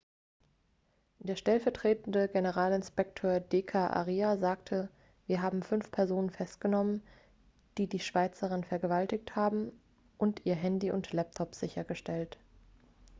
der 1.19 1.35
stellvertretende 1.35 2.27
generalinspekteur 2.27 3.39
d 3.39 3.61
k 3.61 3.75
arya 3.85 4.35
sagte 4.39 4.89
wir 5.27 5.43
haben 5.43 5.61
fünf 5.61 5.91
personen 5.91 6.31
festgenommen 6.31 7.03
die 7.77 7.85
die 7.85 7.99
schweizerin 7.99 8.63
vergewaltigt 8.63 9.35
haben 9.35 9.71
und 10.17 10.43
ihr 10.43 10.55
handy 10.55 10.89
und 10.89 11.13
laptop 11.13 11.53
sichergestellt 11.53 12.39